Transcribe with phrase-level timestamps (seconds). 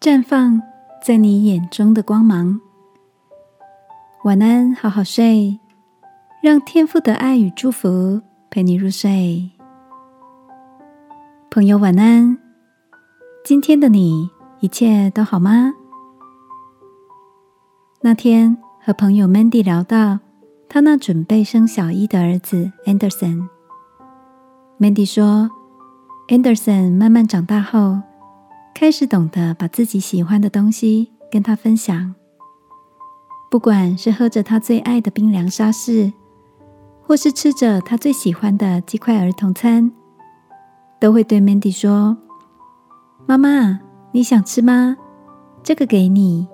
[0.00, 0.62] 绽放
[1.04, 2.58] 在你眼中的光芒。
[4.24, 5.60] 晚安，好好睡，
[6.42, 9.50] 让天父的爱与祝福陪你入睡。
[11.50, 12.38] 朋友，晚安。
[13.44, 15.74] 今天的你一切都好吗？
[18.00, 20.20] 那天和朋友 Mandy 聊到
[20.66, 25.50] 他那准备生小一的儿子 Anderson，Mandy 说
[26.28, 28.00] ，Anderson 慢慢长大后。
[28.80, 32.14] 开始懂得把自己喜欢的东西跟他分享，
[33.50, 36.10] 不管是喝着他最爱的冰凉沙士，
[37.02, 39.92] 或是吃着他最喜欢的鸡块儿童餐，
[40.98, 42.16] 都会对 Mandy 说
[43.28, 43.80] ：“妈妈，
[44.12, 44.96] 你想吃吗？
[45.62, 46.48] 这个给你。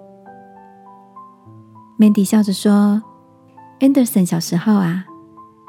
[1.96, 3.00] ”Mandy 笑着说
[3.78, 5.04] ：“Anderson 小时候啊，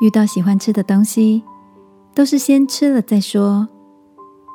[0.01, 1.43] 遇到喜欢吃的东西，
[2.15, 3.67] 都是先吃了再说，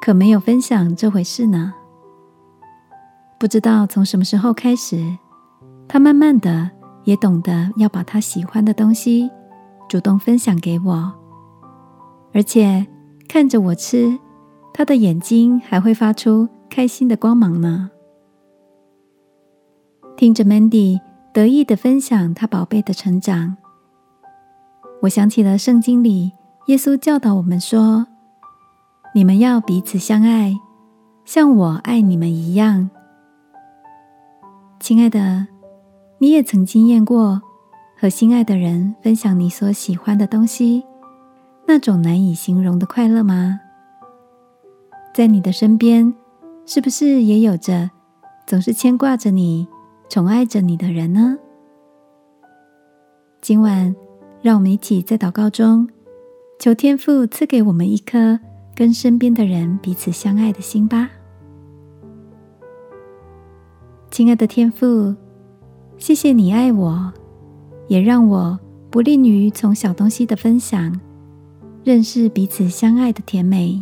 [0.00, 1.74] 可没有分享这回事呢。”
[3.42, 5.18] 不知道从什么时候开始，
[5.88, 6.70] 他慢慢的
[7.02, 9.28] 也懂得要把他喜欢的东西
[9.88, 11.12] 主动分享给我，
[12.32, 12.86] 而且
[13.28, 14.16] 看着我吃，
[14.72, 17.90] 他的眼睛还会发出开心的光芒呢。
[20.16, 21.00] 听着 Mandy
[21.34, 23.56] 得意的分享他宝贝的成长，
[25.02, 26.30] 我想起了圣经里
[26.66, 28.06] 耶稣教导我们说
[29.16, 30.54] ：“你们要彼此相爱，
[31.24, 32.88] 像我爱你们一样。”
[34.82, 35.46] 亲爱的，
[36.18, 37.40] 你也曾经验过
[37.96, 40.82] 和心爱的人分享你所喜欢的东西，
[41.68, 43.60] 那种难以形容的快乐吗？
[45.14, 46.12] 在你的身边，
[46.66, 47.92] 是不是也有着
[48.44, 49.68] 总是牵挂着你、
[50.08, 51.38] 宠爱着你的人呢？
[53.40, 53.94] 今晚，
[54.42, 55.88] 让我们一起在祷告中，
[56.58, 58.40] 求天父赐给我们一颗
[58.74, 61.08] 跟身边的人彼此相爱的心吧。
[64.12, 65.14] 亲爱的天父，
[65.96, 67.10] 谢谢你爱我，
[67.88, 71.00] 也让我不吝于从小东西的分享，
[71.82, 73.80] 认识彼此相爱的甜美。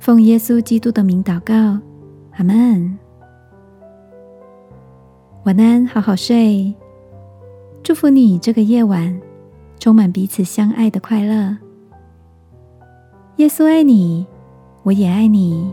[0.00, 1.54] 奉耶稣基督的名祷告，
[2.32, 2.98] 阿门。
[5.44, 6.74] 晚安，好好睡。
[7.84, 9.16] 祝福你这个夜晚
[9.78, 11.56] 充满彼此相爱的快乐。
[13.36, 14.26] 耶稣爱你，
[14.82, 15.72] 我也爱你。